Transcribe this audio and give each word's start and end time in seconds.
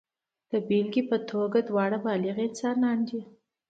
د 0.51 0.51
بېلګې 0.67 1.03
په 1.09 1.17
توګه 1.31 1.57
دواړه 1.69 1.97
بالغ 2.05 2.37
انسانان 2.47 2.97
دي. 3.09 3.21